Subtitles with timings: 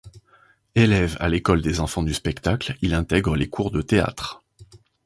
[0.73, 4.43] Élève à l’école des enfants du spectacle, il intègre les cours de théâtre.